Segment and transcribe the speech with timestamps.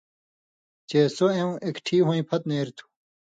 [0.89, 2.85] چے سو اېوں اېکٹھی ہوئیں پھت نېریۡ تُھو۔